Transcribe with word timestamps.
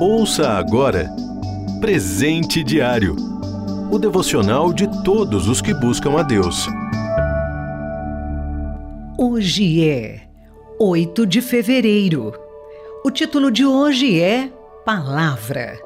Ouça 0.00 0.50
agora 0.50 1.10
Presente 1.80 2.62
Diário 2.64 3.30
o 3.90 3.98
devocional 3.98 4.72
de 4.72 4.86
todos 5.02 5.48
os 5.48 5.60
que 5.60 5.74
buscam 5.74 6.16
a 6.16 6.22
Deus. 6.22 6.68
Hoje 9.18 9.88
é 9.88 10.20
8 10.78 11.26
de 11.26 11.40
fevereiro. 11.40 12.32
O 13.04 13.10
título 13.10 13.50
de 13.50 13.66
hoje 13.66 14.20
é 14.20 14.48
Palavra. 14.84 15.76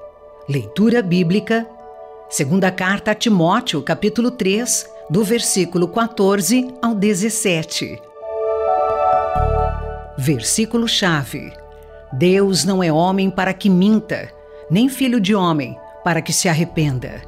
Leitura 0.47 1.01
bíblica, 1.01 1.67
segunda 2.29 2.71
carta 2.71 3.13
a 3.13 3.15
Timóteo, 3.15 3.81
capítulo 3.83 4.31
3, 4.31 4.87
do 5.09 5.25
versículo 5.25 5.89
14 5.89 6.69
ao 6.83 6.95
17. 6.95 7.99
Versículo 10.19 10.87
chave. 10.87 11.64
Deus 12.17 12.65
não 12.65 12.81
é 12.81 12.93
homem 12.93 13.29
para 13.29 13.53
que 13.53 13.69
minta, 13.69 14.31
nem 14.71 14.89
filho 14.89 15.21
de 15.21 15.35
homem 15.35 15.77
para 16.05 16.23
que 16.23 16.33
se 16.33 16.49
arrependa. 16.49 17.23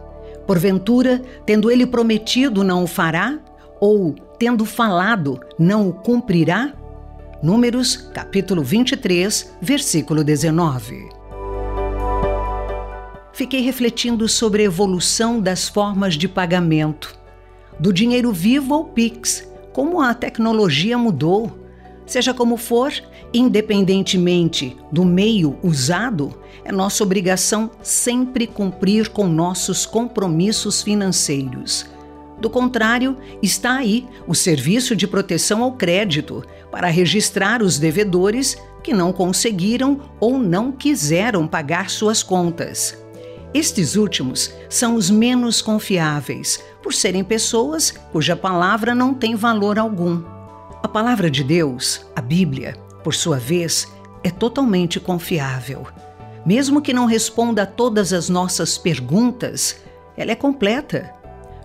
Porventura, 0.47 1.21
tendo 1.45 1.73
ele 1.73 1.85
prometido, 1.85 2.63
não 2.63 2.85
o 2.85 2.87
fará? 2.87 3.41
Ou, 3.81 4.15
tendo 4.39 4.65
falado, 4.65 5.41
não 5.59 5.89
o 5.89 5.93
cumprirá? 5.93 6.73
Números, 7.43 7.97
capítulo 7.97 8.63
23, 8.63 9.57
versículo 9.61 10.23
19. 10.23 11.09
Fiquei 13.33 13.63
refletindo 13.63 14.29
sobre 14.29 14.63
a 14.63 14.67
evolução 14.67 15.41
das 15.41 15.69
formas 15.69 16.15
de 16.15 16.29
pagamento. 16.29 17.19
Do 17.79 17.93
dinheiro 17.93 18.33
vivo 18.33 18.73
ao 18.73 18.85
Pix, 18.85 19.49
como 19.73 20.01
a 20.01 20.15
tecnologia 20.15 20.97
mudou 20.97 21.66
Seja 22.07 22.33
como 22.33 22.57
for, 22.57 22.93
independentemente 23.35 24.77
do 24.93 25.05
meio 25.05 25.59
usado, 25.63 26.33
é 26.65 26.71
nossa 26.71 27.03
obrigação 27.03 27.71
sempre 27.83 28.47
cumprir 28.47 29.09
com 29.09 29.27
nossos 29.27 29.85
compromissos 29.85 30.83
financeiros. 30.83 31.87
Do 32.41 32.49
contrário, 32.49 33.17
está 33.43 33.77
aí 33.77 34.07
o 34.27 34.35
Serviço 34.35 34.95
de 34.95 35.07
Proteção 35.07 35.63
ao 35.63 35.73
Crédito 35.73 36.45
para 36.71 36.89
registrar 36.89 37.63
os 37.63 37.79
devedores 37.79 38.57
que 38.85 38.93
não 38.93 39.13
conseguiram 39.13 40.01
ou 40.21 40.39
não 40.39 40.71
quiseram 40.71 41.47
pagar 41.47 41.91
suas 41.91 42.23
contas. 42.23 42.97
Estes 43.55 43.97
últimos 43.97 44.53
são 44.69 44.95
os 44.97 45.11
menos 45.11 45.63
confiáveis, 45.63 46.63
por 46.83 46.93
serem 46.93 47.25
pessoas 47.25 47.91
cuja 48.13 48.37
palavra 48.37 48.95
não 48.95 49.15
tem 49.15 49.35
valor 49.35 49.79
algum. 49.79 50.36
A 50.87 50.89
palavra 50.89 51.29
de 51.29 51.43
Deus, 51.43 52.07
a 52.15 52.23
Bíblia, 52.23 52.77
por 53.03 53.13
sua 53.13 53.41
vez, 53.41 53.93
é 54.23 54.31
totalmente 54.31 55.01
confiável. 55.01 55.85
Mesmo 56.47 56.81
que 56.81 56.93
não 56.93 57.07
responda 57.07 57.65
a 57.65 57.67
todas 57.67 58.13
as 58.13 58.29
nossas 58.29 58.79
perguntas, 58.79 59.83
ela 60.17 60.31
é 60.31 60.37
completa. 60.37 61.13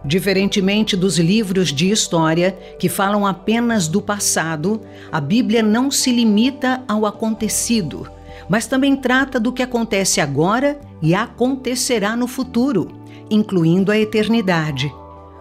Diferentemente 0.04 0.98
dos 0.98 1.20
livros 1.20 1.72
de 1.72 1.92
história 1.92 2.58
que 2.80 2.90
falam 2.90 3.24
apenas 3.24 3.88
do 3.88 4.02
passado, 4.02 4.82
a 5.12 5.22
Bíblia 5.22 5.62
não 5.62 5.92
se 5.92 6.12
limita 6.12 6.84
ao 6.88 7.06
acontecido, 7.06 8.10
mas 8.50 8.66
também 8.66 8.96
trata 8.96 9.40
do 9.40 9.54
que 9.54 9.62
acontece 9.62 10.20
agora 10.20 10.82
e 11.00 11.14
acontecerá 11.14 12.16
no 12.16 12.26
futuro, 12.26 12.88
incluindo 13.30 13.92
a 13.92 14.00
eternidade. 14.00 14.92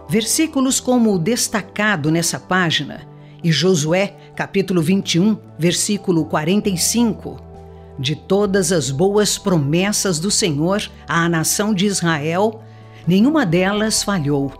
Versículos 0.07 0.79
como 0.79 1.15
o 1.15 1.17
destacado 1.17 2.11
nessa 2.11 2.39
página 2.39 3.09
e 3.43 3.51
Josué, 3.51 4.15
capítulo 4.35 4.81
21, 4.81 5.37
versículo 5.57 6.25
45. 6.25 7.37
De 7.97 8.15
todas 8.15 8.71
as 8.71 8.89
boas 8.89 9.37
promessas 9.37 10.19
do 10.19 10.31
Senhor 10.31 10.81
à 11.07 11.27
nação 11.27 11.73
de 11.73 11.85
Israel, 11.85 12.61
nenhuma 13.07 13.45
delas 13.45 14.03
falhou. 14.03 14.51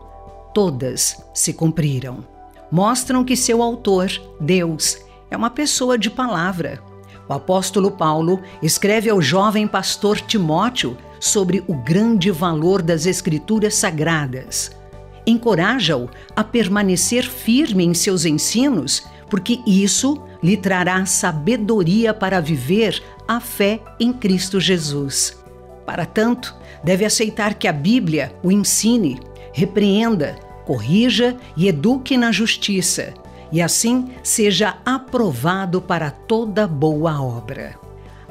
Todas 0.54 1.23
se 1.33 1.54
cumpriram. 1.54 2.23
Mostram 2.72 3.23
que 3.23 3.36
seu 3.36 3.61
autor, 3.61 4.10
Deus, 4.39 4.98
é 5.30 5.38
uma 5.38 5.50
pessoa 5.50 5.98
de 5.98 6.10
palavra. 6.10 6.82
O 7.28 7.34
apóstolo 7.34 7.92
Paulo 7.92 8.42
escreve 8.61 9.10
ao 9.10 9.22
jovem 9.22 9.67
pastor 9.67 10.20
Timóteo 10.20 10.98
sobre 11.20 11.64
o 11.67 11.73
grande 11.76 12.32
valor 12.32 12.82
das 12.82 13.05
Escrituras 13.05 13.76
Sagradas 13.76 14.80
encoraja-o 15.26 16.09
a 16.36 16.43
permanecer 16.43 17.23
firme 17.23 17.83
em 17.83 17.93
seus 17.93 18.26
ensinos, 18.26 19.04
porque 19.30 19.59
isso 19.65 20.21
lhe 20.43 20.58
trará 20.58 21.05
sabedoria 21.05 22.14
para 22.14 22.39
viver 22.39 23.02
a 23.27 23.39
fé 23.39 23.80
em 23.99 24.11
Cristo 24.11 24.60
Jesus. 24.60 25.37
Para 25.86 26.05
tanto, 26.05 26.55
deve 26.83 27.05
aceitar 27.05 27.54
que 27.54 27.67
a 27.67 27.73
Bíblia 27.73 28.33
o 28.43 28.52
ensine, 28.52 29.20
repreenda, 29.54 30.36
corrija 30.65 31.37
e 31.55 31.67
eduque 31.67 32.17
na 32.17 32.31
justiça, 32.31 33.14
e 33.52 33.61
assim 33.61 34.10
seja 34.23 34.77
aprovado 34.86 35.81
para 35.81 36.10
toda 36.10 36.67
boa 36.67 37.21
obra. 37.21 37.76